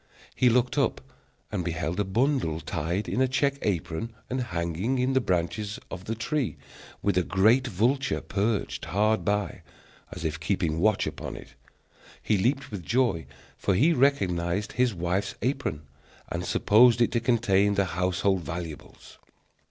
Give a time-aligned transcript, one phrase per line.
[0.33, 0.99] He looked up
[1.51, 6.05] and beheld a bundle tied in a check apron and hanging in the branches of
[6.05, 6.57] the tree,
[7.03, 9.61] with a great vulture perched hard by,
[10.11, 11.49] as if keeping watch upon it.
[12.19, 13.27] He leaped with joy,
[13.57, 15.83] for he recognized his wife's apron,
[16.31, 19.19] and supposed it to contain the household valuables.